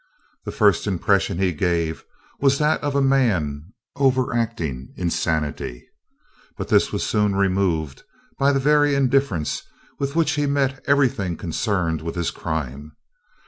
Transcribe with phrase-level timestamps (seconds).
[0.45, 2.03] The first impression he gave
[2.39, 5.85] was that of a man over acting insanity.
[6.57, 8.01] But this was soon removed
[8.39, 9.61] by the very indifference
[9.99, 12.93] with which he met everything concerned with his crime.